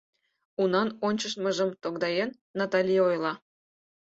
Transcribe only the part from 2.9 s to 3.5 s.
ойла: